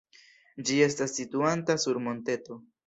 Ĝi 0.69 0.79
estas 0.87 1.15
situanta 1.21 1.81
sur 1.87 2.05
monteto. 2.09 2.63